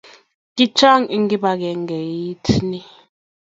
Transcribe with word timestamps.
kichang 0.55 1.03
eng 1.13 1.27
kibagengeit 1.29 2.45
nii 2.69 2.87